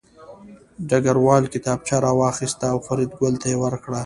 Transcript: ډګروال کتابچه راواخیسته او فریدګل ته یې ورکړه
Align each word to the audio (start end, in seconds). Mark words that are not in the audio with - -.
ډګروال 0.89 1.43
کتابچه 1.53 1.95
راواخیسته 2.05 2.65
او 2.73 2.77
فریدګل 2.87 3.33
ته 3.41 3.47
یې 3.51 3.57
ورکړه 3.63 3.99